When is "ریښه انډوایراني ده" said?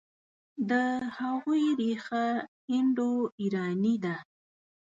1.79-4.15